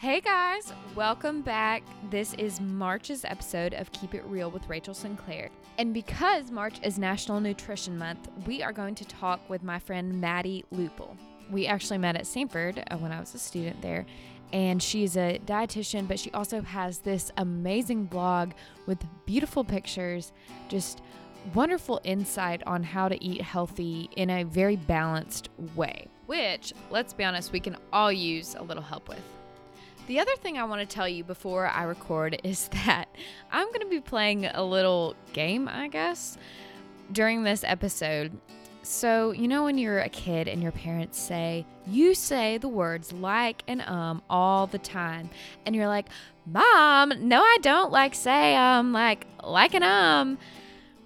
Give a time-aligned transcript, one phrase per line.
[0.00, 1.82] Hey guys, welcome back.
[2.08, 5.50] This is March's episode of Keep It Real with Rachel Sinclair.
[5.76, 10.18] And because March is National Nutrition Month, we are going to talk with my friend
[10.18, 11.18] Maddie Lupel.
[11.50, 14.06] We actually met at Samford uh, when I was a student there,
[14.54, 18.52] and she's a dietitian, but she also has this amazing blog
[18.86, 20.32] with beautiful pictures,
[20.70, 21.02] just
[21.52, 27.22] wonderful insight on how to eat healthy in a very balanced way, which, let's be
[27.22, 29.20] honest, we can all use a little help with.
[30.06, 33.06] The other thing I want to tell you before I record is that
[33.52, 36.36] I'm going to be playing a little game, I guess,
[37.12, 38.32] during this episode.
[38.82, 43.12] So, you know, when you're a kid and your parents say, you say the words
[43.12, 45.28] like and um all the time,
[45.66, 46.06] and you're like,
[46.46, 50.38] Mom, no, I don't like say um, like, like and um.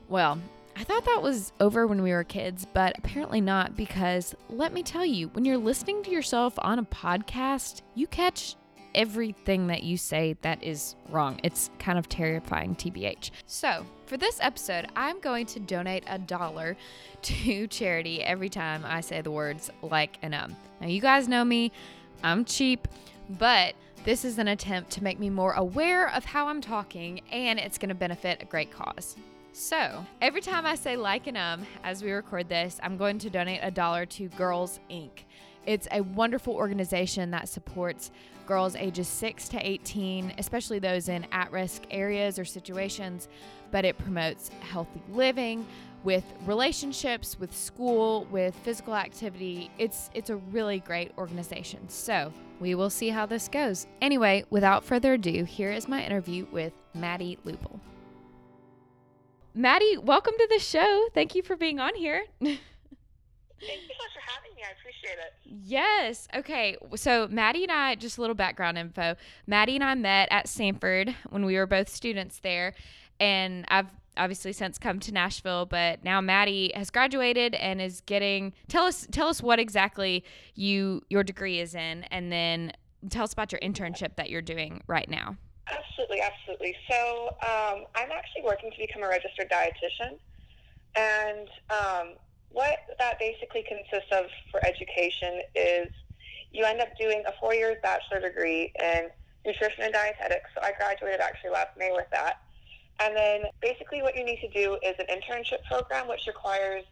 [0.08, 0.38] Well,
[0.76, 4.82] I thought that was over when we were kids, but apparently not because let me
[4.82, 8.54] tell you, when you're listening to yourself on a podcast, you catch
[8.94, 11.40] everything that you say that is wrong.
[11.42, 13.30] It's kind of terrifying, TBH.
[13.46, 16.76] So, for this episode, I'm going to donate a dollar
[17.22, 20.56] to charity every time I say the words like and um.
[20.80, 21.72] Now, you guys know me,
[22.22, 22.88] I'm cheap,
[23.30, 27.58] but this is an attempt to make me more aware of how I'm talking, and
[27.58, 29.16] it's going to benefit a great cause.
[29.52, 33.30] So, every time I say like and um as we record this, I'm going to
[33.30, 35.10] donate a dollar to Girls Inc.
[35.64, 38.10] It's a wonderful organization that supports
[38.46, 43.28] girls ages 6 to 18, especially those in at risk areas or situations,
[43.70, 45.66] but it promotes healthy living
[46.04, 49.70] with relationships, with school, with physical activity.
[49.78, 51.88] It's it's a really great organization.
[51.88, 53.86] So, we will see how this goes.
[54.00, 57.80] Anyway, without further ado, here is my interview with Maddie Lupel.
[59.54, 61.08] Maddie, welcome to the show.
[61.14, 62.24] Thank you for being on here.
[63.66, 64.62] Thank you so much for having me.
[64.62, 65.34] I appreciate it.
[65.44, 66.28] Yes.
[66.34, 66.76] Okay.
[66.96, 69.16] So Maddie and I, just a little background info.
[69.46, 72.74] Maddie and I met at Samford when we were both students there,
[73.20, 78.52] and I've obviously since come to Nashville, but now Maddie has graduated and is getting.
[78.68, 80.24] Tell us, tell us what exactly
[80.54, 82.72] you your degree is in, and then
[83.10, 85.36] tell us about your internship that you're doing right now.
[85.70, 86.76] Absolutely, absolutely.
[86.90, 90.18] So um, I'm actually working to become a registered dietitian,
[90.96, 92.14] and um,
[92.54, 95.88] what that basically consists of for education is
[96.52, 99.10] you end up doing a four years bachelor degree in
[99.44, 100.48] nutrition and dietetics.
[100.54, 102.38] So I graduated actually last May with that.
[103.00, 106.84] And then basically what you need to do is an internship program, which requires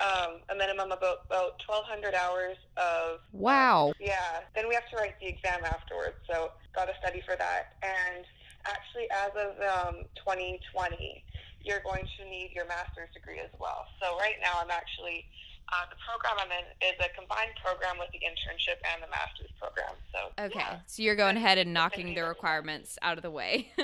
[0.00, 3.20] um, a minimum of about, about 1,200 hours of.
[3.32, 3.92] Wow.
[3.98, 4.44] Yeah.
[4.54, 6.16] Then we have to write the exam afterwards.
[6.28, 7.76] So got to study for that.
[7.82, 8.24] And
[8.66, 11.24] actually, as of um, 2020,
[11.62, 13.86] you're going to need your master's degree as well.
[14.00, 15.26] So right now, I'm actually
[15.70, 19.52] uh, the program I'm in is a combined program with the internship and the master's
[19.60, 19.94] program.
[20.10, 20.82] So okay, yeah.
[20.86, 23.70] so you're going ahead and knocking the requirements out of the way.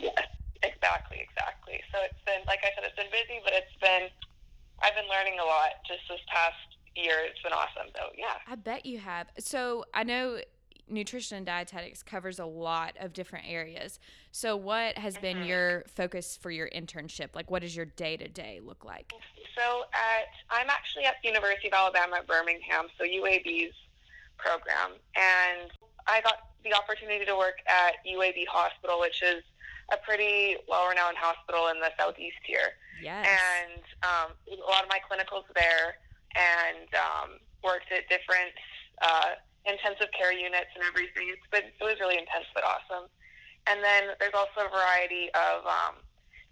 [0.00, 0.28] yes,
[0.62, 1.80] exactly, exactly.
[1.92, 4.08] So it's been, like I said, it's been busy, but it's been
[4.82, 6.56] I've been learning a lot just this past
[6.96, 7.20] year.
[7.24, 7.92] It's been awesome.
[7.94, 9.28] So yeah, I bet you have.
[9.38, 10.40] So I know
[10.88, 13.98] nutrition and dietetics covers a lot of different areas.
[14.36, 15.48] So, what has been Mm-hmm.
[15.48, 17.32] your focus for your internship?
[17.32, 19.14] Like, what does your day to day look like?
[19.56, 23.72] So at I'm actually at the University of Alabama at Birmingham, so UAB's
[24.36, 25.72] program, and
[26.06, 29.40] I got the opportunity to work at UAB Hospital, which is
[29.90, 32.76] a pretty well-renowned hospital in the southeast here.
[33.02, 33.24] Yes.
[33.24, 35.96] And um, a lot of my clinicals there,
[36.36, 38.52] and um, worked at different
[39.00, 41.32] uh, intensive care units and everything.
[41.32, 43.08] It's been it was really intense but awesome.
[43.66, 45.98] And then there's also a variety of um,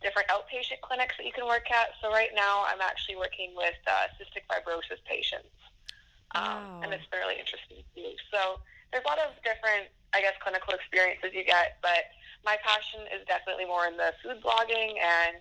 [0.03, 1.95] different outpatient clinics that you can work at.
[2.03, 5.55] So right now I'm actually working with uh, cystic fibrosis patients,
[6.35, 8.13] um, and it's really interesting too.
[8.35, 8.59] So
[8.91, 12.11] there's a lot of different, I guess, clinical experiences you get, but
[12.45, 15.39] my passion is definitely more in the food blogging and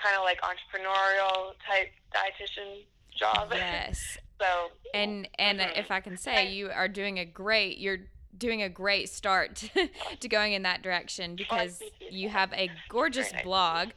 [0.00, 2.82] kind of like entrepreneurial type dietitian
[3.14, 3.52] job.
[3.52, 4.18] yes.
[4.40, 5.76] so And and Mhm.
[5.76, 7.78] if I can say, you are doing a great.
[7.78, 8.08] You're
[8.40, 9.70] doing a great start
[10.20, 12.28] to going in that direction because you.
[12.28, 13.44] have a gorgeous nice.
[13.44, 13.90] blog.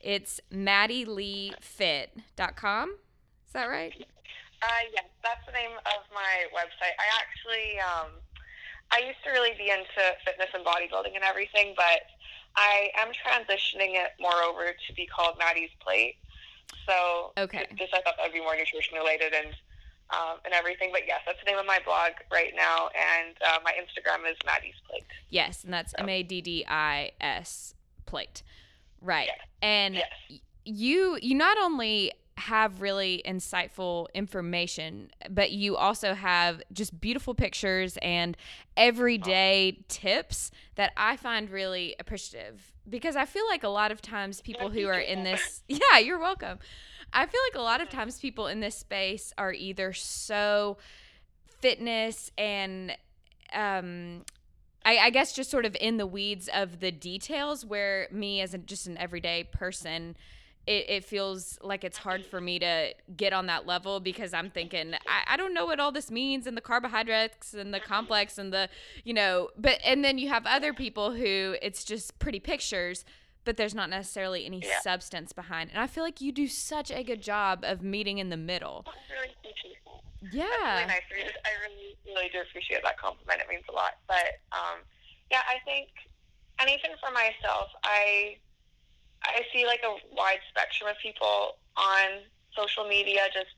[0.00, 2.90] It's MaddieLeeFit.com.
[3.46, 3.92] Is that right?
[4.62, 6.94] Uh, yes, that's the name of my website.
[6.98, 8.10] I actually, um,
[8.92, 12.02] I used to really be into fitness and bodybuilding and everything, but
[12.54, 16.16] I am transitioning it more over to be called Maddie's Plate.
[16.86, 17.66] So, Okay.
[17.76, 19.54] just I thought that would be more nutrition related and
[20.10, 20.90] um, and everything.
[20.92, 24.36] But yes, that's the name of my blog right now, and uh, my Instagram is
[24.44, 25.04] Maddie's Plate.
[25.30, 27.74] Yes, and that's So- M A D D I S
[28.06, 28.42] plate.
[29.00, 29.26] Right.
[29.28, 29.38] Yes.
[29.62, 30.40] And Yes.
[30.64, 37.96] you you not only have really insightful information, but you also have just beautiful pictures
[38.02, 38.36] and
[38.76, 44.40] everyday tips that I find really appreciative because I feel like a lot of times
[44.42, 46.58] people who are in this, yeah, you're welcome.
[47.12, 50.76] I feel like a lot of times people in this space are either so
[51.60, 52.96] fitness and
[53.54, 54.22] um
[54.84, 58.54] I, I, guess just sort of in the weeds of the details where me as
[58.54, 60.16] a, just an everyday person
[60.66, 64.50] it, it feels like it's hard for me to get on that level because I'm
[64.50, 68.38] thinking I, I don't know what all this means and the carbohydrates and the complex
[68.38, 68.68] and the
[69.04, 73.04] you know but and then you have other people who it's just pretty pictures
[73.46, 74.80] but there's not necessarily any yeah.
[74.82, 78.28] substance behind and I feel like you do such a good job of meeting in
[78.28, 78.84] the middle.
[80.32, 80.46] Yeah.
[80.50, 81.38] That's really nice.
[81.44, 83.40] I really, really do appreciate that compliment.
[83.40, 83.98] It means a lot.
[84.08, 84.82] But um,
[85.30, 85.88] yeah, I think,
[86.58, 88.36] and even for myself, I
[89.24, 92.24] I see like a wide spectrum of people on
[92.56, 93.54] social media, just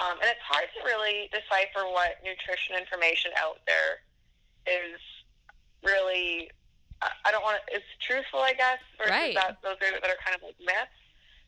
[0.00, 4.02] um, and it's hard to really decipher what nutrition information out there
[4.66, 5.00] is
[5.84, 6.50] really.
[7.24, 7.76] I don't want to.
[7.76, 8.78] It's truthful, I guess.
[8.98, 9.34] Right.
[9.34, 10.98] that those are that are kind of like myths.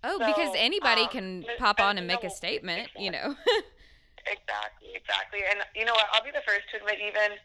[0.05, 3.33] Oh, so, because anybody um, can pop on and make a statement, you know.
[4.29, 5.41] exactly, exactly.
[5.49, 6.07] And you know what?
[6.13, 7.41] I'll be the first to admit, even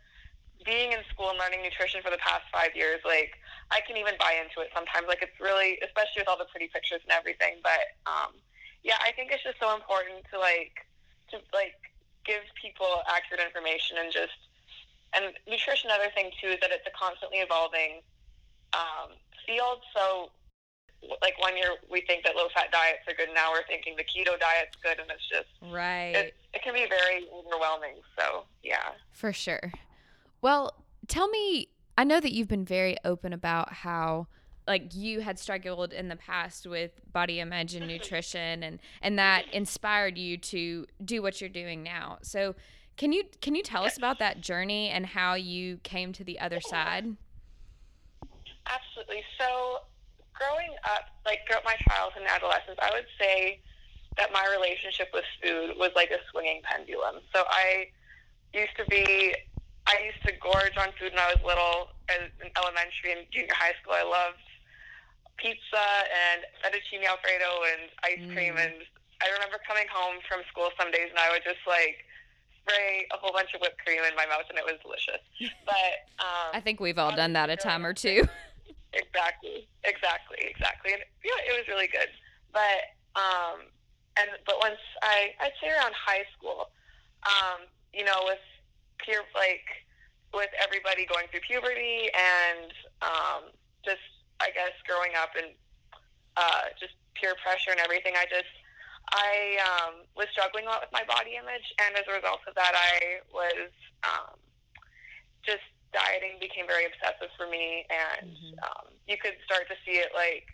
[0.66, 3.40] being in school and learning nutrition for the past five years, like
[3.72, 5.08] I can even buy into it sometimes.
[5.08, 7.64] Like it's really, especially with all the pretty pictures and everything.
[7.64, 8.36] But um,
[8.84, 10.84] yeah, I think it's just so important to like
[11.32, 11.80] to like
[12.28, 14.36] give people accurate information and just
[15.14, 15.90] and nutrition.
[15.90, 18.02] Another thing too is that it's a constantly evolving
[18.74, 19.16] um,
[19.46, 19.82] field.
[19.96, 20.32] So
[21.22, 24.04] like one year we think that low fat diets are good, now we're thinking the
[24.04, 26.14] keto diet's good, and it's just right.
[26.16, 27.96] It, it can be very overwhelming.
[28.18, 29.72] So yeah, for sure.
[30.42, 30.74] Well,
[31.08, 34.28] tell me, I know that you've been very open about how
[34.68, 39.46] like you had struggled in the past with body image and nutrition and and that
[39.52, 42.20] inspired you to do what you're doing now.
[42.22, 42.56] So,
[43.00, 46.38] can you can you tell us about that journey and how you came to the
[46.38, 47.16] other side?
[48.68, 49.24] Absolutely.
[49.40, 49.80] So,
[50.36, 53.62] growing up, like throughout my childhood and adolescence, I would say
[54.18, 57.24] that my relationship with food was like a swinging pendulum.
[57.34, 57.88] So I
[58.52, 59.34] used to be
[59.88, 63.80] I used to gorge on food when I was little, in elementary and junior high
[63.80, 63.96] school.
[63.96, 64.44] I loved
[65.40, 68.36] pizza and fettuccine alfredo and ice mm.
[68.36, 68.60] cream.
[68.60, 68.84] And
[69.24, 72.04] I remember coming home from school some days and I would just like
[72.70, 75.22] spray a whole bunch of whipped cream in my mouth and it was delicious.
[75.66, 78.28] But um, I think we've all done that a time or two.
[78.94, 80.94] exactly, exactly, exactly.
[80.94, 82.10] And yeah, it was really good.
[82.54, 83.70] But um,
[84.18, 86.70] and but once I I'd say around high school,
[87.26, 88.44] um, you know, with
[89.00, 89.66] peer like
[90.34, 92.72] with everybody going through puberty and
[93.02, 93.42] um,
[93.84, 94.04] just
[94.40, 95.54] I guess growing up and
[96.38, 98.14] uh, just peer pressure and everything.
[98.16, 98.50] I just
[99.12, 102.56] I um, was struggling a lot with my body image, and as a result of
[102.56, 103.74] that, I was
[104.06, 104.38] um,
[105.42, 108.62] just dieting became very obsessive for me, and mm-hmm.
[108.62, 110.46] um, you could start to see it like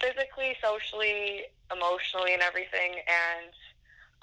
[0.00, 2.98] physically, socially, emotionally, and everything.
[3.06, 3.54] And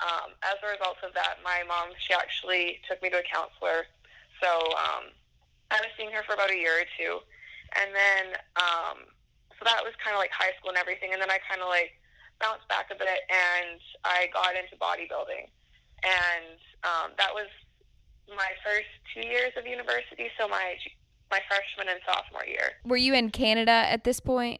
[0.04, 3.88] um, as a result of that, my mom, she actually took me to a counselor.
[4.42, 5.16] So um,
[5.72, 7.24] I was seeing her for about a year or two.
[7.80, 9.10] And then, um,
[9.58, 11.14] so that was kind of like high school and everything.
[11.14, 11.98] And then I kind of like
[12.44, 15.48] bounced back a bit and I got into bodybuilding.
[16.04, 17.48] And um, that was
[18.28, 20.28] my first two years of university.
[20.38, 20.76] So my,
[21.32, 22.84] my freshman and sophomore year.
[22.84, 24.60] Were you in Canada at this point?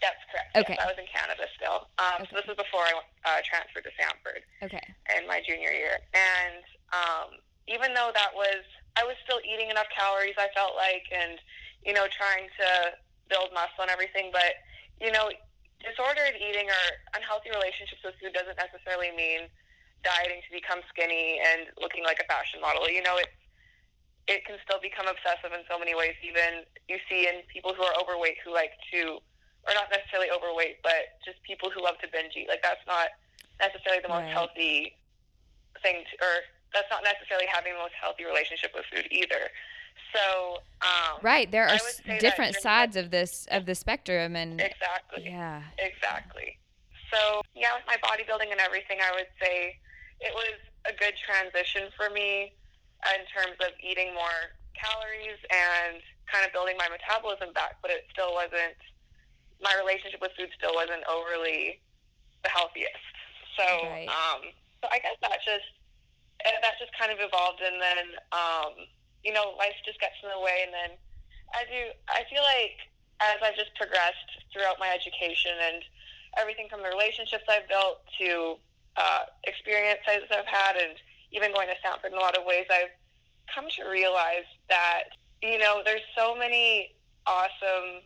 [0.00, 0.56] That's correct.
[0.56, 0.76] Okay.
[0.78, 1.90] Yes, I was in Canada still.
[1.98, 2.30] Um, okay.
[2.30, 2.94] So this was before I
[3.26, 4.46] uh, transferred to Samford.
[4.62, 4.82] Okay.
[5.18, 6.62] In my junior year, and
[6.94, 8.62] um, even though that was,
[8.94, 10.38] I was still eating enough calories.
[10.38, 11.42] I felt like, and
[11.82, 12.94] you know, trying to
[13.26, 14.30] build muscle and everything.
[14.30, 14.54] But
[15.02, 15.34] you know,
[15.82, 19.46] disordered eating or unhealthy relationships with food doesn't necessarily mean
[20.02, 22.86] dieting to become skinny and looking like a fashion model.
[22.90, 23.34] You know, it's
[24.28, 26.12] it can still become obsessive in so many ways.
[26.20, 29.18] Even you see in people who are overweight who like to
[29.66, 32.48] or not necessarily overweight, but just people who love to binge eat.
[32.48, 33.12] Like that's not
[33.58, 34.36] necessarily the most right.
[34.36, 34.96] healthy
[35.82, 36.34] thing, to, or
[36.72, 39.52] that's not necessarily having the most healthy relationship with food either.
[40.12, 41.78] So um, right, there are
[42.18, 46.58] different sides of this of the spectrum, and exactly, yeah, exactly.
[47.12, 49.76] So yeah, with my bodybuilding and everything, I would say
[50.20, 52.52] it was a good transition for me
[53.14, 58.06] in terms of eating more calories and kind of building my metabolism back, but it
[58.12, 58.78] still wasn't
[59.62, 61.82] my relationship with food still wasn't overly
[62.46, 63.14] the healthiest.
[63.58, 64.06] So, right.
[64.06, 65.66] um, so I guess that just
[66.44, 68.72] that just kind of evolved, and then um,
[69.24, 70.90] you know, life just gets in the way, and then
[71.54, 72.76] as you, I feel like
[73.20, 75.82] as I've just progressed throughout my education and
[76.38, 78.56] everything from the relationships I've built to
[78.96, 80.94] uh, experiences I've had, and
[81.32, 82.94] even going to Samford in a lot of ways, I've
[83.52, 86.94] come to realize that you know there's so many
[87.26, 88.02] awesome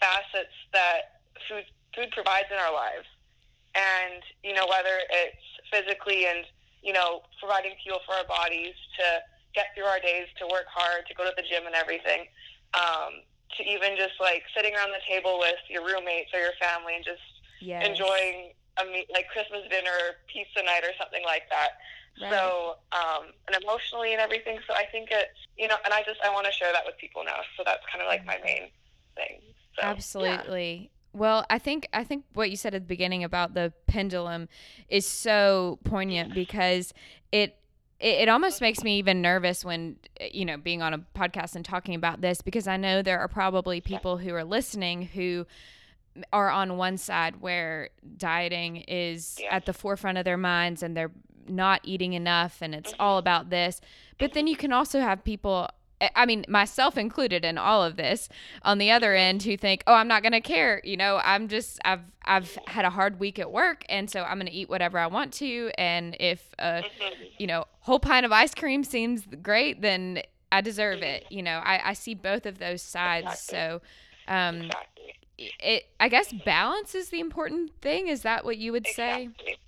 [0.00, 1.64] facets that food
[1.94, 3.06] food provides in our lives,
[3.74, 6.44] and you know whether it's physically and
[6.82, 9.04] you know providing fuel for our bodies to
[9.54, 12.26] get through our days, to work hard, to go to the gym and everything.
[12.74, 13.24] Um,
[13.56, 17.04] to even just like sitting around the table with your roommates or your family and
[17.04, 17.22] just
[17.60, 17.88] Yes.
[17.88, 21.70] enjoying a meet like Christmas dinner, pizza night, or something like that.
[22.20, 22.30] Right.
[22.30, 24.58] So, um, and emotionally and everything.
[24.66, 26.96] So I think it's you know, and I just I want to share that with
[26.98, 27.40] people now.
[27.56, 28.70] So that's kind of like my main
[29.16, 29.40] thing.
[29.74, 29.90] So, yeah.
[29.90, 30.90] Absolutely.
[31.12, 34.48] Well, I think I think what you said at the beginning about the pendulum
[34.88, 36.92] is so poignant because
[37.32, 37.56] it
[38.00, 41.56] it, it almost makes me even nervous when eh, you know being on a podcast
[41.56, 45.46] and talking about this because I know there are probably people who are listening who
[46.32, 51.12] are on one side where dieting is at the forefront of their minds and they're
[51.48, 53.02] not eating enough and it's mm-hmm.
[53.02, 53.80] all about this.
[54.18, 55.68] But then you can also have people
[56.00, 58.28] I- mean, myself included in all of this,
[58.62, 61.48] on the other end, who think, "Oh, I'm not going to care." You know, I'm
[61.48, 64.68] just, I've, I've had a hard week at work, and so I'm going to eat
[64.68, 65.70] whatever I want to.
[65.76, 66.84] And if, a,
[67.38, 71.26] you know, whole pint of ice cream seems great, then I deserve it.
[71.30, 73.40] You know, I, I see both of those sides.
[73.40, 73.80] So,
[74.28, 74.70] um,
[75.38, 78.08] it, I guess balance is the important thing.
[78.08, 79.24] Is that what you would say?
[79.24, 79.58] Exactly.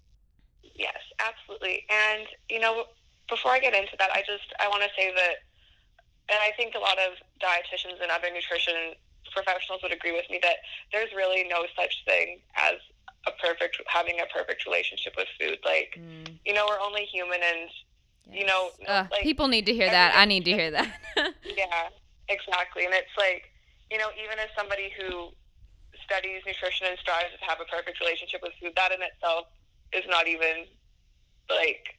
[0.74, 1.84] Yes, absolutely.
[1.90, 2.84] And you know,
[3.28, 5.36] before I get into that, I just I want to say that,
[6.30, 8.94] and I think a lot of dietitians and other nutrition
[9.34, 10.58] professionals would agree with me that
[10.92, 12.78] there's really no such thing as
[13.26, 15.58] a perfect having a perfect relationship with food.
[15.64, 17.70] Like Mm, you know, we're only human, and
[18.32, 18.70] You know.
[18.86, 20.14] Uh, like, people need to hear that.
[20.16, 20.88] I need to hear that.
[21.44, 21.90] Yeah,
[22.28, 22.84] exactly.
[22.86, 23.50] And it's like,
[23.90, 25.34] you know, even as somebody who
[26.04, 29.46] studies nutrition and strives to have a perfect relationship with food, that in itself
[29.92, 30.64] is not even
[31.50, 31.98] like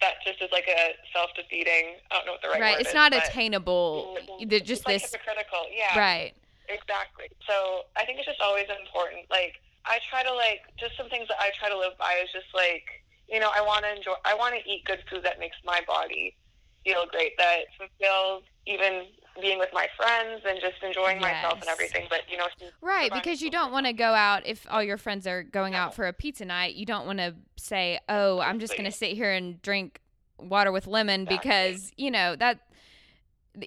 [0.00, 0.14] that.
[0.26, 1.96] Just is like a self-defeating.
[2.10, 2.72] I don't know what the right, word is.
[2.72, 2.80] right.
[2.80, 4.16] It's is, not attainable.
[4.38, 5.10] it's They're Just like this.
[5.12, 5.66] hypocritical.
[5.72, 6.32] Yeah, Right.
[6.68, 7.28] exactly.
[7.46, 9.26] So I think it's just always important.
[9.30, 9.54] Like
[9.86, 12.48] I try to like just some things that I try to live by is just
[12.54, 12.84] like
[13.28, 14.14] you know I want to enjoy.
[14.24, 16.36] I want to eat good food that makes my body
[16.84, 17.32] feel great.
[17.38, 19.06] That fulfills even
[19.40, 22.06] being with my friends and just enjoying myself and everything.
[22.08, 22.46] But you know,
[22.80, 25.94] Right, because you don't want to go out if all your friends are going out
[25.94, 26.74] for a pizza night.
[26.74, 30.00] You don't want to say, "Oh, I'm just going to sit here and drink
[30.38, 31.36] water with lemon," Exactly.
[31.36, 32.60] because you know that.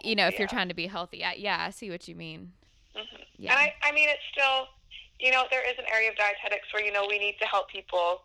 [0.02, 2.54] You know, if you're trying to be healthy, I, yeah, I see what you mean.
[2.96, 3.06] Mhm.
[3.38, 4.68] Yeah, And I, I mean, it's still,
[5.20, 7.70] you know, there is an area of dietetics where, you know, we need to help
[7.70, 8.22] people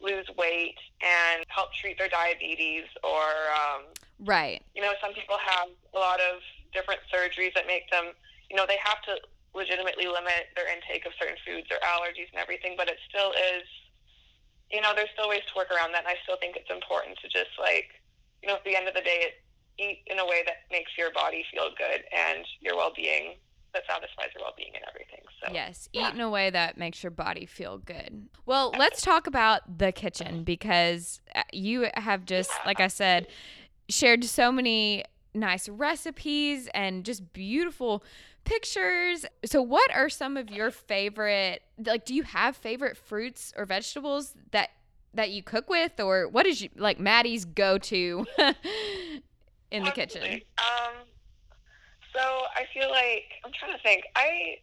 [0.00, 3.22] lose weight and help treat their diabetes or,
[3.54, 3.82] um,
[4.18, 6.40] right, you know, some people have a lot of
[6.72, 8.12] different surgeries that make them,
[8.50, 9.18] you know, they have to
[9.54, 13.66] legitimately limit their intake of certain foods or allergies and everything, but it still is,
[14.70, 16.06] you know, there's still ways to work around that.
[16.06, 17.90] And I still think it's important to just like,
[18.42, 19.34] you know, at the end of the day,
[19.78, 23.36] eat in a way that makes your body feel good and your well-being
[23.72, 25.20] that satisfies your well-being and everything.
[25.42, 26.08] So yes, yeah.
[26.08, 28.28] eat in a way that makes your body feel good.
[28.46, 33.28] Well, let's talk about the kitchen because uh, you have just, like I said,
[33.88, 38.04] shared so many nice recipes and just beautiful
[38.44, 39.24] pictures.
[39.44, 41.62] So, what are some of your favorite?
[41.84, 44.70] Like, do you have favorite fruits or vegetables that
[45.14, 48.26] that you cook with, or what is you, like Maddie's go to
[49.70, 50.40] in the kitchen?
[50.58, 50.94] Um,
[52.14, 54.04] so I feel like I'm trying to think.
[54.16, 54.58] I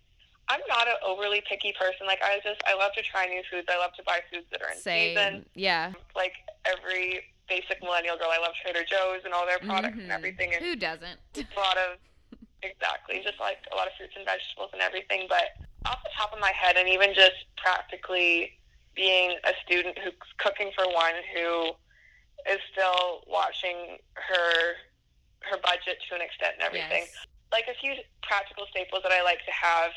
[0.50, 2.08] I'm not an overly picky person.
[2.08, 3.68] Like I just I love to try new foods.
[3.70, 5.46] I love to buy foods that are in season.
[5.56, 5.94] Yeah.
[6.16, 6.34] Like
[6.66, 10.04] every basic millennial girl, I love Trader Joe's and all their products Mhm.
[10.04, 10.54] and everything.
[10.54, 11.20] And Who doesn't?
[11.36, 11.98] a lot of
[12.63, 15.54] exactly just like a lot of fruits and vegetables and everything but
[15.86, 18.58] off the top of my head and even just practically
[18.96, 21.72] being a student who's cooking for one who
[22.50, 24.74] is still watching her
[25.42, 27.25] her budget to an extent and everything Yes.
[27.51, 29.92] like a few practical staples that I like to have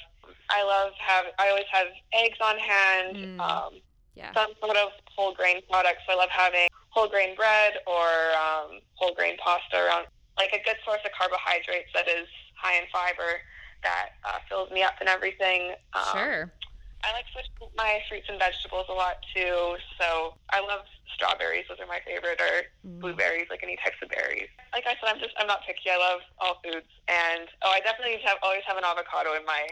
[0.51, 3.41] I love have I always have eggs on hand Mm.
[3.41, 3.81] um,
[4.15, 4.33] Yeah.
[4.35, 6.03] some sort of whole grain products.
[6.07, 8.07] So I love having whole grain bread or
[8.37, 10.07] um, whole grain pasta around,
[10.39, 12.27] like a good source of carbohydrates that is
[12.59, 13.41] high in fiber
[13.83, 15.73] that uh, fills me up and everything.
[15.95, 16.53] Um, Sure.
[17.01, 19.81] I like switching my fruits and vegetables a lot too.
[19.97, 20.85] So I love
[21.17, 23.01] strawberries; those are my favorite, or Mm.
[23.01, 24.53] blueberries, like any types of berries.
[24.75, 25.89] Like I said, I'm just I'm not picky.
[25.89, 29.65] I love all foods, and oh, I definitely have always have an avocado in my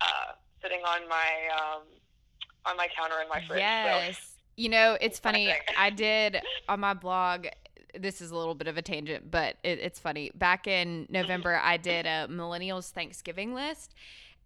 [0.00, 1.82] uh, sitting on my um,
[2.66, 3.62] on my counter in my fridge.
[3.62, 4.35] So.
[4.56, 5.52] You know, it's funny.
[5.78, 7.46] I did on my blog.
[7.98, 10.30] This is a little bit of a tangent, but it, it's funny.
[10.34, 13.94] Back in November, I did a millennials Thanksgiving list,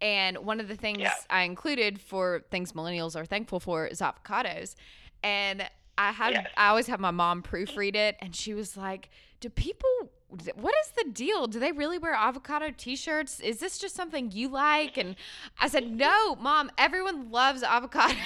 [0.00, 1.12] And one of the things Yeah.
[1.28, 4.74] I included for things millennials are thankful for is avocados.
[5.22, 6.48] And I had.
[6.56, 10.10] I always have my mom proofread it and she was like, "Do people
[10.54, 11.46] what is the deal?
[11.46, 13.40] Do they really wear avocado t-shirts?
[13.40, 15.16] Is this just something you like?" And
[15.58, 18.16] I said, "No, mom, everyone loves avocados.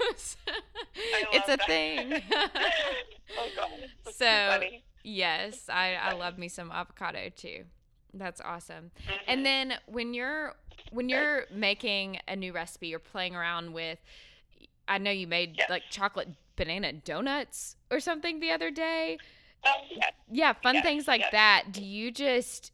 [1.32, 1.66] it's love a that.
[1.66, 2.22] thing."
[3.38, 3.68] oh god.
[4.04, 4.60] That's So,
[5.04, 7.64] yes, I I love me some avocado too.
[8.14, 8.90] That's awesome.
[9.26, 9.44] And Mhm.
[9.44, 10.54] then when you're
[10.90, 13.98] when you're making a new recipe, you're playing around with.
[14.88, 15.70] I know you made Yes.
[15.70, 19.18] like chocolate banana donuts or something the other day.
[19.64, 20.10] Yeah.
[20.30, 21.32] Yeah, fun Yes, things like yes.
[21.32, 21.64] that.
[21.72, 22.72] Do you just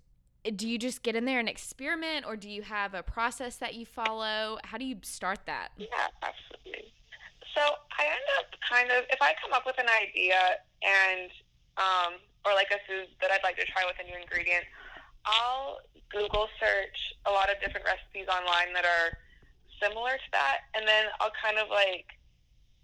[0.55, 3.75] do you just get in there and experiment, or do you have a process that
[3.75, 4.59] you follow?
[4.65, 5.73] How do you start that?
[5.77, 5.89] Yeah,
[6.23, 6.93] absolutely.
[7.55, 7.61] So
[7.99, 11.31] I end up kind of if I come up with an idea and
[11.77, 12.15] um,
[12.47, 14.65] or like a food that I'd like to try with a new ingredient,
[15.27, 15.81] I'll
[16.11, 19.19] Google search a lot of different recipes online that are
[19.83, 22.07] similar to that, and then I'll kind of like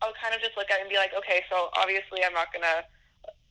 [0.02, 2.52] I'll kind of just look at it and be like, okay, so obviously I'm not
[2.52, 2.82] gonna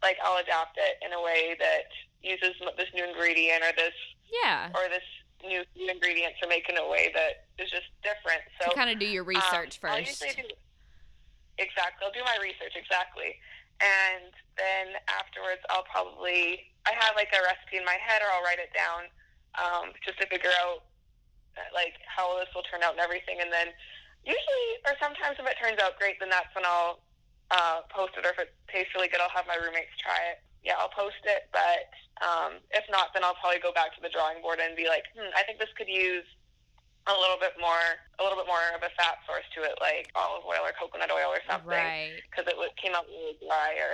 [0.03, 1.87] like I'll adapt it in a way that
[2.21, 3.95] uses this new ingredient or this
[4.29, 5.07] Yeah, or this
[5.41, 8.43] new new ingredient to make in a way that is just different.
[8.61, 10.19] So kind of do your research um, I'll first.
[10.21, 10.43] do,
[11.57, 12.01] exactly.
[12.03, 13.39] I'll do my research exactly,
[13.79, 14.29] and
[14.59, 18.59] then afterwards I'll probably I have like a recipe in my head, or I'll write
[18.59, 19.07] it down
[19.55, 20.83] um, just to figure out
[21.55, 23.39] uh, like how this will turn out and everything.
[23.39, 23.71] And then
[24.27, 26.99] usually, or sometimes if it turns out great, then that's when I'll
[27.53, 28.25] uh, post it.
[28.25, 30.41] Or if it tastes really good, I'll have my roommates try it.
[30.65, 31.47] Yeah, I'll post it.
[31.53, 31.87] But
[32.25, 35.05] um, if not, then I'll probably go back to the drawing board and be like,
[35.13, 36.25] hmm, I think this could use
[37.05, 40.07] a little bit more, a little bit more of a fat source to it, like
[40.15, 42.15] olive oil or coconut oil or something, Right.
[42.31, 43.75] because it would- came out really dry.
[43.75, 43.93] Or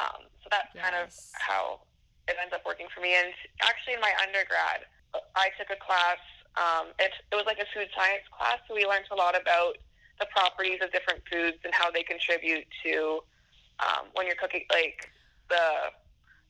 [0.00, 1.84] um, so that's kind of how
[2.26, 3.14] it ends up working for me.
[3.14, 4.88] And actually, in my undergrad,
[5.36, 6.18] I took a class.
[6.56, 9.76] Um, it it was like a food science class, so we learned a lot about
[10.20, 13.20] the properties of different foods and how they contribute to
[13.80, 15.10] um, when you're cooking, like
[15.48, 15.62] the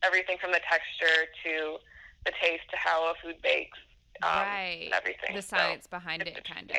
[0.03, 1.77] everything from the texture to
[2.25, 3.79] the taste to how a food bakes.
[4.23, 4.91] Um, right.
[4.93, 5.35] everything.
[5.37, 6.77] The So, science behind it, kind of.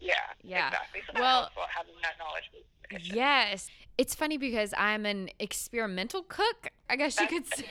[0.00, 0.68] yeah, Yeah.
[0.68, 1.00] exactly.
[1.06, 2.44] So Well- having that knowledge.
[2.52, 3.16] in the kitchen.
[3.16, 3.70] Yes.
[3.98, 7.64] It's funny because I'm an experimental cook, I guess you could say.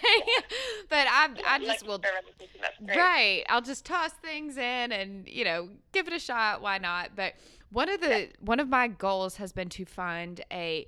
[0.89, 2.97] but I I just will experimental cooking, that's great.
[2.97, 3.43] Right.
[3.49, 6.61] I'll just toss things in and, you know, give it a shot.
[6.63, 7.15] Why not?
[7.15, 7.33] But
[7.71, 10.87] one of the one of my goals has been to find a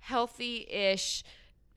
[0.00, 1.22] healthy-ish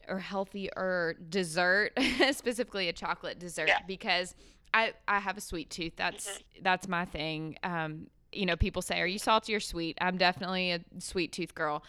[0.07, 1.93] or healthier dessert,
[2.31, 3.79] specifically a chocolate dessert Yeah.
[3.87, 4.35] because
[4.73, 5.93] I I have a sweet tooth.
[5.95, 6.63] That's Mm-hmm.
[6.63, 7.57] that's my thing.
[7.63, 11.55] Um you know, people say, "Are you salty or sweet?" I'm definitely a sweet tooth
[11.55, 11.83] girl.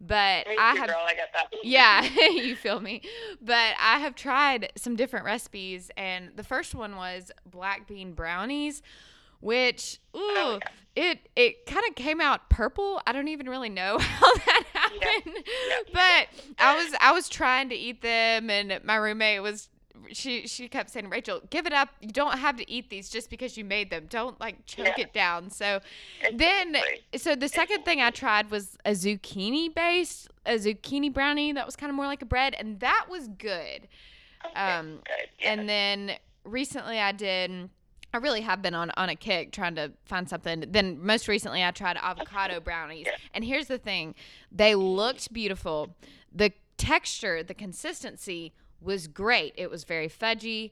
[0.00, 1.14] But I have girl, I
[1.62, 3.02] yeah, you feel me.
[3.40, 8.82] But I have tried some different recipes, and the first one was black bean brownies,
[9.40, 13.00] which oh, ooh, Oh, it it kind of came out purple.
[13.06, 15.44] I don't even really know how that happened,
[15.92, 19.68] but I was I was trying to eat them, and my roommate was.
[20.12, 21.88] She she kept saying, Rachel, give it up.
[22.00, 24.06] You don't have to eat these just because you made them.
[24.08, 25.04] Don't like choke Yeah.
[25.04, 25.50] it down.
[25.50, 25.80] So
[26.34, 26.76] then
[27.16, 31.76] so the second thing I tried was a zucchini based a zucchini brownie that was
[31.76, 33.88] kind of more like a bread and that was good.
[34.46, 35.28] Okay, Um, good.
[35.40, 35.52] Yeah.
[35.52, 36.12] And then
[36.44, 37.68] recently I did
[38.12, 40.64] I really have been on on a kick trying to find something.
[40.68, 43.06] Then most recently I tried avocado brownies.
[43.06, 43.16] Yeah.
[43.34, 44.14] And here's the thing.
[44.50, 45.94] They looked beautiful.
[46.34, 49.54] The texture, the consistency was great.
[49.56, 50.70] It was very fudgy,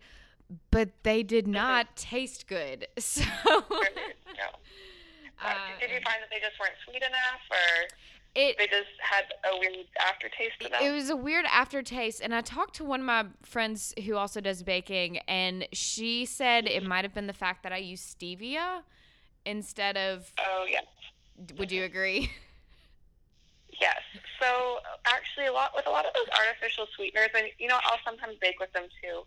[0.71, 1.53] but they did Mm-hmm.
[1.53, 2.87] not taste good.
[2.99, 3.63] So no.
[5.41, 7.87] Uh, uh, did you find that they just weren't sweet enough, or
[8.35, 10.81] it they just had a weird aftertaste to them?
[10.83, 14.41] It was a weird aftertaste, and I talked to one of my friends who also
[14.41, 18.83] does baking, and she said it might have been the fact that I used stevia
[19.47, 20.33] instead of.
[20.45, 20.81] oh yeah.
[21.57, 22.33] Would you agree?
[23.81, 24.01] Yes.
[24.41, 28.03] So actually, a lot with a lot of those artificial sweeteners, and you know, I'll
[28.05, 29.23] sometimes bake with them too.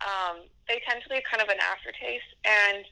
[0.00, 2.84] Um, they tend to leave kind of an aftertaste, and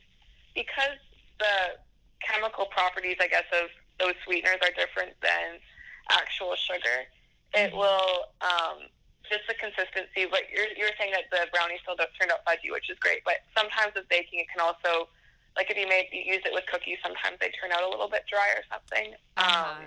[0.55, 0.99] because
[1.39, 1.79] the
[2.21, 5.63] chemical properties, I guess, of those sweeteners are different than
[6.11, 7.07] actual sugar,
[7.55, 7.77] it Mhm.
[7.79, 8.89] will um,
[9.31, 10.27] just the consistency.
[10.27, 13.23] But you're you're saying that the brownie still does turned out fudgy, which is great.
[13.25, 15.09] But sometimes with baking, it can also
[15.57, 18.09] like if you made you use it with cookies, sometimes they turn out a little
[18.09, 19.15] bit dry or something.
[19.37, 19.87] Uh-huh.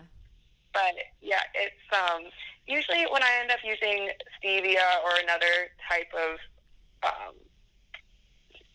[0.74, 2.24] But yeah, it's um,
[2.68, 6.40] usually when I end up using stevia or another type of
[7.04, 7.36] um,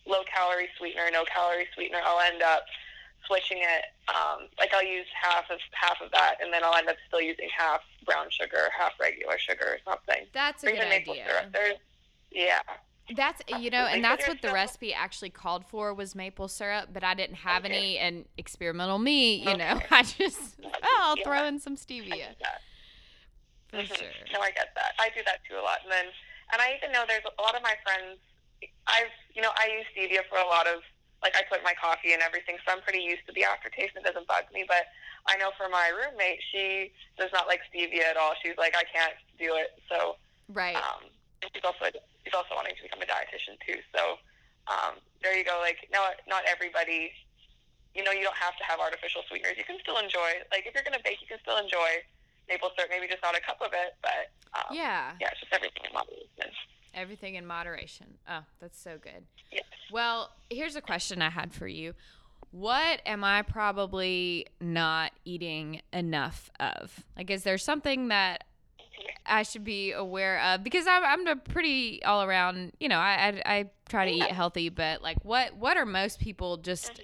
[0.06, 2.64] low calorie sweetener, no calorie sweetener, I'll end up
[3.26, 3.84] switching it.
[4.08, 7.20] Um, like I'll use half of half of that, and then I'll end up still
[7.20, 10.26] using half brown sugar, half regular sugar, or something.
[10.32, 11.24] That's a or good idea.
[11.28, 11.52] syrup.
[11.52, 11.78] There's,
[12.30, 12.60] yeah,
[13.08, 17.04] That's you know, and that's what the recipe actually called for was maple syrup, but
[17.04, 17.98] I didn't have any.
[17.98, 21.22] And experimental me, you know, I just oh, I'll Yeah.
[21.22, 22.34] throw in some stevia
[23.70, 23.96] for Mhm.
[23.98, 24.26] sure.
[24.32, 24.94] No, I get that.
[24.98, 25.78] I do that too a lot.
[25.82, 26.06] And then,
[26.52, 28.18] and I even know there's a lot of my friends.
[28.86, 30.80] I've, you know, I use stevia for a lot of,
[31.22, 33.94] like, I put my coffee and everything, so I'm pretty used to the aftertaste.
[33.96, 34.64] and It doesn't bug me.
[34.66, 34.86] But
[35.26, 38.32] I know for my roommate, she does not like stevia at all.
[38.42, 39.70] She's like, I can't do it.
[39.90, 40.16] So,
[40.48, 40.76] Right.
[40.76, 41.10] um,
[41.52, 41.90] she's also
[42.24, 43.78] she's also wanting to become a dietitian too.
[43.94, 44.18] So,
[44.66, 45.58] um, there you go.
[45.60, 47.12] Like, no, not everybody.
[47.94, 49.56] You know, you don't have to have artificial sweeteners.
[49.56, 50.44] You can still enjoy.
[50.52, 52.04] Like, if you're gonna bake, you can still enjoy
[52.48, 52.90] maple syrup.
[52.90, 55.12] Maybe just not a cup of it, but um, yeah.
[55.20, 56.52] yeah, it's just everything in moderation.
[56.94, 58.06] Everything in moderation.
[58.28, 59.24] Oh, that's so good.
[59.52, 59.64] Yes.
[59.92, 61.94] Well, here's a question I had for you.
[62.50, 67.04] What am I probably not eating enough of?
[67.16, 68.44] Like, is there something that
[69.24, 70.62] I should be aware of?
[70.62, 74.30] Because I'm, I'm a pretty all around, you know, I, I, I try to eat
[74.30, 77.00] healthy, but like, what, what are most people just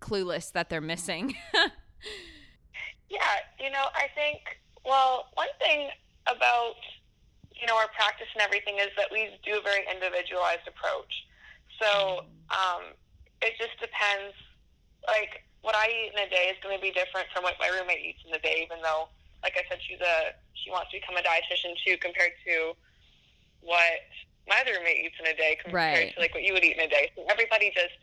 [0.00, 1.34] clueless that they're missing?
[3.08, 4.42] Yeah, you know, I think,
[4.84, 5.90] well, one thing
[6.26, 6.78] about,
[7.54, 11.10] you know, our practice and everything is that we do a very individualized approach.
[11.78, 12.98] So um,
[13.42, 14.34] it just depends.
[15.06, 17.70] Like, what I eat in a day is going to be different from what my
[17.70, 19.08] roommate eats in a day, even though,
[19.42, 22.72] like I said, she's a, she wants to become a dietitian too, compared to
[23.60, 24.00] what
[24.48, 26.14] my other roommate eats in a day compared Right.
[26.14, 27.10] to like what you would eat in a day.
[27.16, 27.94] So everybody just,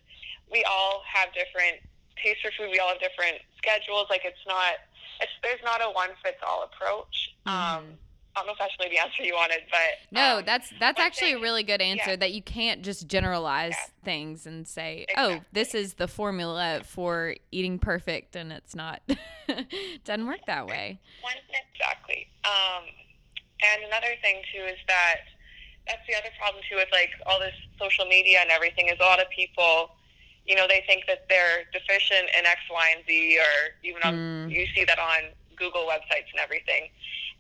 [0.52, 1.80] we all have different
[2.22, 2.70] tastes for food.
[2.72, 4.08] We all have different schedules.
[4.10, 4.76] Like it's not,
[5.22, 7.36] it's, there's not a one fits all approach.
[7.46, 7.98] Um,
[8.36, 9.80] I don't know if that's really the answer you wanted, but
[10.12, 12.16] No, um, that's that's actually a really good answer yeah.
[12.16, 13.86] that you can't just generalize Yeah.
[14.04, 19.02] things and say, "Oh, this is the formula for eating perfect," and it's not.
[20.04, 21.00] Doesn't work that way.
[21.22, 21.34] One
[21.74, 22.28] exactly.
[22.44, 22.84] Um,
[23.62, 25.18] and another thing too is that
[25.88, 29.04] that's the other problem too with like all this social media and everything is a
[29.04, 29.92] lot of people,
[30.48, 34.14] you know, they think that they're deficient in X, Y, and Z, or even on
[34.16, 34.50] Mm.
[34.52, 36.90] you see that on Google websites and everything,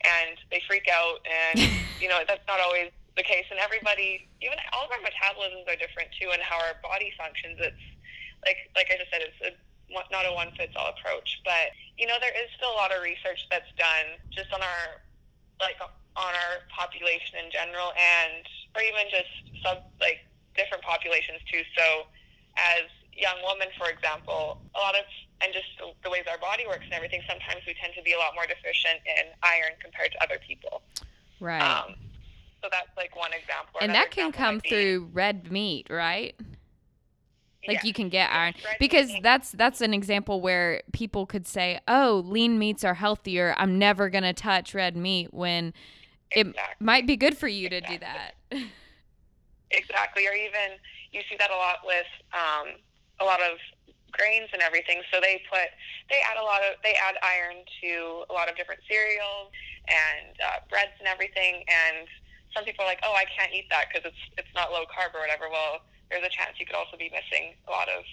[0.03, 1.59] and they freak out, and
[2.01, 3.45] you know that's not always the case.
[3.51, 7.57] And everybody, even all of our metabolisms are different too, and how our body functions.
[7.59, 7.85] It's
[8.45, 9.51] like like I just said, it's a,
[9.91, 13.01] not a one fits all approach, but you know there is still a lot of
[13.01, 14.99] research that's done just on our
[15.61, 18.43] like on our population in general, and
[18.75, 19.31] or even just
[19.63, 21.61] sub like different populations too.
[21.77, 22.05] So
[22.57, 25.05] as young women, for example, a lot of
[25.41, 28.13] and just the, the ways our body works and everything, sometimes we tend to be
[28.13, 30.81] a lot more deficient in iron compared to other people.
[31.39, 31.61] Right.
[31.61, 31.95] Um,
[32.61, 33.79] so that's like one example.
[33.81, 36.35] and that can come through red meat, right?
[37.67, 37.81] Like yeah.
[37.83, 42.59] you can get iron because that's that's an example where people could say, "Oh, lean
[42.59, 43.55] meats are healthier.
[43.57, 45.73] I'm never going to touch red meat when
[46.31, 48.33] it might be good for you to do that."
[49.75, 50.77] Exactly, or even
[51.11, 52.75] you see that a lot with um,
[53.19, 53.57] a lot of
[54.13, 55.01] grains and everything.
[55.11, 55.67] So they put
[56.09, 59.51] they add a lot of they add iron to a lot of different cereals
[59.89, 61.65] and uh, breads and everything.
[61.67, 62.07] And
[62.53, 65.13] some people are like, "Oh, I can't eat that because it's it's not low carb
[65.17, 68.05] or whatever." Well, there's a chance you could also be missing a lot of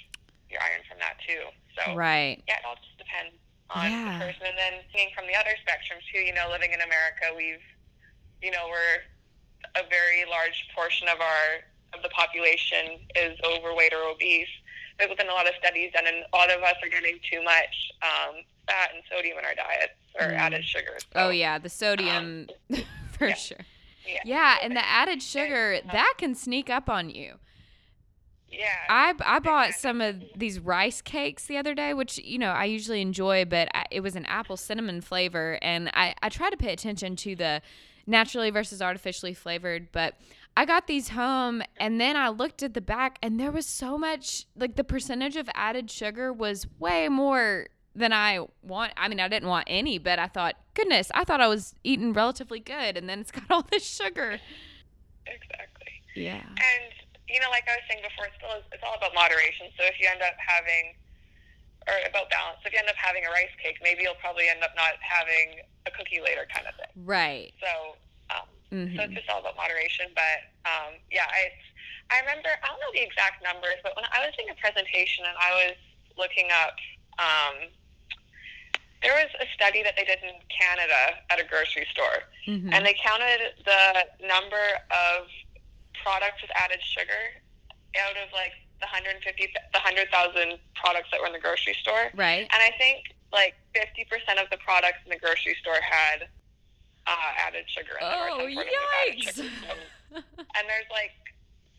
[0.49, 1.47] your iron from that too.
[1.79, 2.43] So right.
[2.49, 3.37] yeah, it all just depends
[3.71, 4.03] on Yeah.
[4.11, 4.43] the person.
[4.51, 7.63] And then seeing from the other spectrum too, you know, living in America, we've,
[8.43, 9.05] you know, we're
[9.79, 14.51] a very large portion of our of the population is overweight or obese.
[15.01, 17.43] There's been a lot of studies done, and a lot of us are getting too
[17.43, 18.37] much um,
[18.69, 20.37] fat and sodium in our diets or Mm.
[20.39, 21.07] added sugars.
[21.15, 22.47] Oh yeah, the sodium
[23.19, 23.35] for yeah.
[23.35, 23.59] sure.
[24.07, 27.35] yeah, Yeah, and the added sugar uh, that can sneak up on you.
[28.51, 32.51] yeah, I I bought some of these rice cakes the other day, which you know
[32.51, 36.51] I usually enjoy, but I, it was an apple cinnamon flavor, and I I try
[36.51, 37.63] to pay attention to the
[38.07, 40.17] naturally versus artificially flavored, but
[40.57, 43.97] I got these home and then I looked at the back and there was so
[43.97, 48.93] much like the percentage of added sugar was way more than I want.
[48.97, 52.13] I mean, I didn't want any, but I thought, goodness, I thought I was eating
[52.13, 54.39] relatively good, and then it's got all this sugar.
[55.27, 56.03] exactly.
[56.15, 56.43] Yeah.
[56.43, 56.93] And
[57.29, 59.71] you know, like I was saying before, it's still it's all about moderation.
[59.79, 60.99] So if you end up having,
[61.87, 64.67] or about balance, if you end up having a rice cake, maybe you'll probably end
[64.67, 66.91] up not having a cookie later, kind of thing.
[67.07, 67.55] Right.
[67.63, 67.95] So,
[68.73, 70.07] um, hmm so it's just all about moderation.
[70.15, 71.51] But um, yeah, I
[72.15, 75.25] I remember I don't know the exact numbers, but when I was doing a presentation
[75.27, 75.77] and I was
[76.19, 76.77] looking up.
[77.19, 77.71] Um,
[79.03, 82.85] there was a study that they did in Canada at a grocery store, hmm and
[82.85, 84.61] they counted the number
[84.93, 85.25] of
[86.05, 87.41] products with added sugar
[87.97, 92.49] out of like the 150 the 100,000 products that were in the grocery store Right.
[92.49, 96.29] and I think like 50% of the products in the grocery store had
[97.07, 98.73] uh, added sugar in them or Oh, some sort of
[99.09, 99.39] added yikes.
[100.15, 101.13] and there's like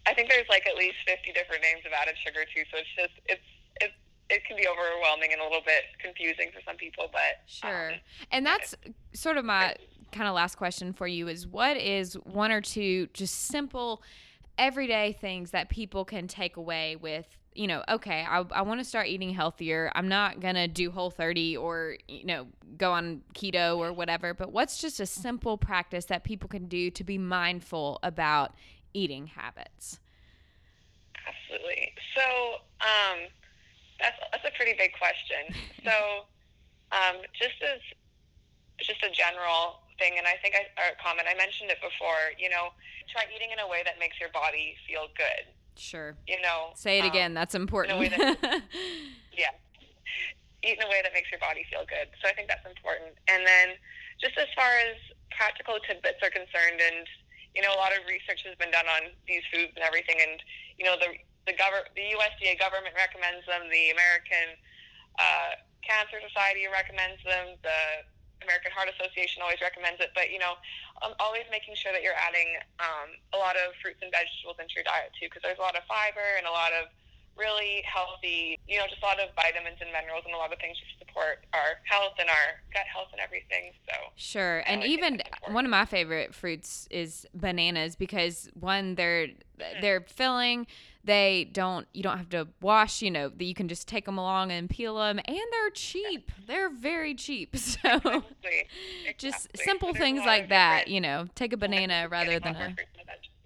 [0.06, 2.64] I think there's like at least 50 different names of added sugar too.
[2.72, 3.42] So it's just it's
[3.82, 3.94] it's
[4.30, 7.92] it can be overwhelming and a little bit confusing for some people, but sure.
[7.92, 8.00] Um,
[8.32, 8.76] and that's
[9.14, 9.76] sort of my
[10.12, 14.02] kind of last question for you is what is one or two just simple
[14.58, 18.86] everyday things that people can take away with you know, okay, I, I want to
[18.86, 19.92] start eating healthier.
[19.94, 24.34] I'm not going to do whole 30 or, you know, go on keto or whatever,
[24.34, 28.56] but what's just a simple practice that people can do to be mindful about
[28.94, 30.00] eating habits?
[31.28, 31.92] Absolutely.
[32.16, 32.24] So,
[32.80, 33.28] um,
[34.00, 35.54] that's, that's a pretty big question.
[35.84, 36.26] so,
[36.92, 37.80] um, just as
[38.80, 42.50] just a general thing, and I think I, or comment, I mentioned it before, you
[42.50, 42.72] know,
[43.12, 46.16] try eating in a way that makes your body feel good Sure.
[46.28, 46.72] You know.
[46.76, 47.34] Say it um, again.
[47.34, 48.00] That's important.
[48.00, 48.38] That,
[49.34, 49.56] yeah.
[50.64, 52.12] Eat in a way that makes your body feel good.
[52.22, 53.18] So I think that's important.
[53.28, 53.80] And then,
[54.22, 54.98] just as far as
[55.34, 57.08] practical tidbits are concerned, and
[57.56, 60.38] you know, a lot of research has been done on these foods and everything, and
[60.78, 61.18] you know, the
[61.50, 63.66] the government, the USDA government recommends them.
[63.74, 64.54] The American
[65.18, 67.58] uh, Cancer Society recommends them.
[67.66, 68.06] The
[68.44, 70.58] American Heart Association always recommends it, but you know,
[71.02, 74.76] um, always making sure that you're adding um, a lot of fruits and vegetables into
[74.78, 76.90] your diet too, because there's a lot of fiber and a lot of
[77.38, 80.60] really healthy, you know, just a lot of vitamins and minerals and a lot of
[80.60, 83.72] things to support our health and our gut health and everything.
[83.88, 89.82] So sure, and even one of my favorite fruits is bananas because one, they're mm-hmm.
[89.82, 90.68] they're filling
[91.04, 94.18] they don't you don't have to wash you know that you can just take them
[94.18, 96.32] along and peel them and they're cheap.
[96.48, 98.68] They're very cheap so exactly.
[99.18, 102.76] just simple so things like that you know take a banana rather than a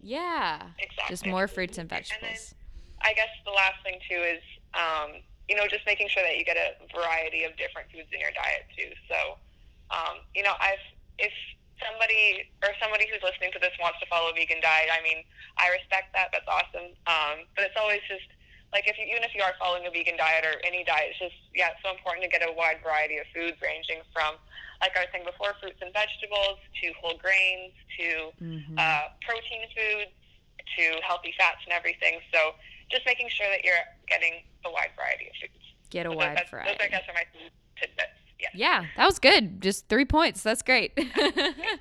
[0.02, 0.62] yeah.
[0.78, 1.06] Exactly.
[1.10, 2.60] just more fruits and vegetables and
[3.02, 4.41] then, i guess the last thing too is
[4.76, 8.20] um, you know just making sure that you get a variety of different foods in
[8.20, 8.91] your diet too.
[9.08, 9.38] So
[9.91, 10.84] um, you know i've
[11.18, 11.32] if
[11.82, 15.24] somebody or somebody who's listening to this wants to follow a vegan diet, I mean,
[15.60, 16.32] I respect that.
[16.32, 16.96] That's awesome.
[17.08, 18.28] Um, but it's always just
[18.74, 21.22] like if you, even if you are following a vegan diet or any diet, it's
[21.22, 24.36] just yeah, it's so important to get a wide variety of foods ranging from
[24.82, 28.08] like I was saying before, fruits and vegetables to whole grains to
[28.38, 28.76] mm-hmm.
[28.76, 30.12] uh, protein foods
[30.76, 32.20] to healthy fats and everything.
[32.34, 32.60] So
[32.92, 35.64] just making sure that you're getting a wide variety of foods.
[35.90, 36.76] Get a so wide variety.
[36.76, 37.26] Those I guess are my
[37.80, 38.25] tidbits.
[38.39, 38.48] Yeah.
[38.54, 39.62] Yeah, that was good.
[39.62, 40.43] Just three points.
[40.43, 40.98] That's great.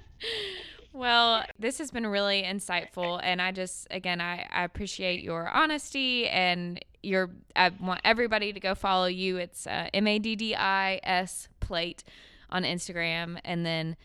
[0.92, 6.28] well, this has been really insightful, and I just again I, I appreciate your honesty
[6.28, 7.30] and your.
[7.56, 9.36] I want everybody to go follow you.
[9.36, 12.04] It's uh, M A D D I S plate
[12.50, 13.96] on Instagram, and then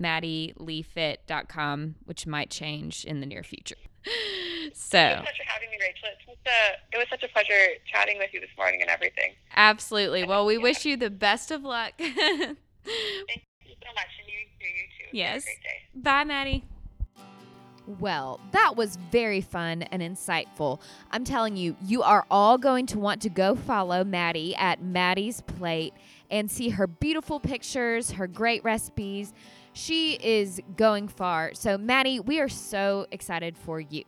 [0.00, 3.76] MaddieLeeFit.com, which might change in the near future.
[4.74, 6.08] so it was such a having me, Rachel.
[6.46, 7.52] A, it was such a pleasure
[7.90, 9.32] chatting with you this morning and everything.
[9.56, 10.24] Absolutely.
[10.24, 10.62] Well, we yeah.
[10.62, 11.92] wish you the best of luck.
[11.98, 14.66] Thank you so much, and you, you
[14.98, 15.16] too.
[15.16, 15.46] Yes.
[15.94, 16.64] Bye, Maddie.
[17.98, 20.80] Well, that was very fun and insightful.
[21.10, 25.40] I'm telling you, you are all going to want to go follow Maddie at Maddie's
[25.40, 25.92] Plate
[26.30, 29.32] and see her beautiful pictures, her great recipes
[29.72, 31.52] she is going far.
[31.54, 34.04] So, Maddie, we are so excited for you.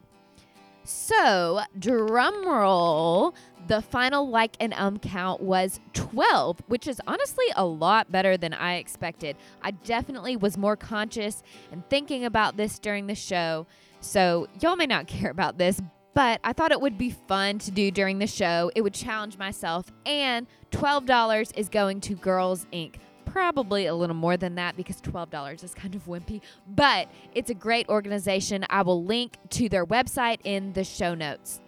[0.85, 3.35] So, drum roll,
[3.68, 8.53] the final like and um count was 12, which is honestly a lot better than
[8.53, 9.37] I expected.
[9.62, 11.42] I definitely was more conscious
[11.73, 13.66] and thinking about this during the show.
[14.01, 15.81] So, y'all may not care about this,
[16.12, 18.70] but I thought it would be fun to do during the show.
[18.75, 22.97] It would challenge myself, and $12 is going to Girls Inc
[23.35, 27.55] probably a little more than that because $12 is kind of wimpy, but it's a
[27.55, 28.64] great organization.
[28.70, 31.61] I will link to their website in the show notes.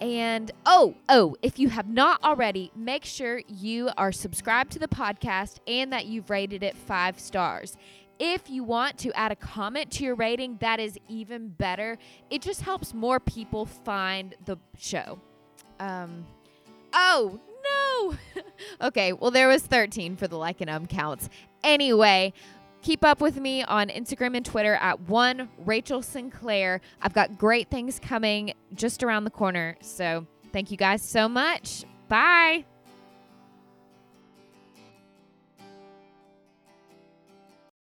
[0.00, 4.88] And oh, oh, if you have not already, make sure you are subscribed to the
[4.88, 7.76] podcast and that you've rated it five stars.
[8.18, 11.98] If you want to add a comment to your rating, that is even better.
[12.30, 15.18] It just helps more people find the show.
[15.78, 16.24] Um,
[16.94, 17.38] oh,
[18.80, 21.28] okay, well, there was 13 for the like and um counts.
[21.62, 22.32] Anyway,
[22.82, 26.80] keep up with me on Instagram and Twitter at one Rachel Sinclair.
[27.00, 29.76] I've got great things coming just around the corner.
[29.80, 31.84] So thank you guys so much.
[32.08, 32.66] Bye.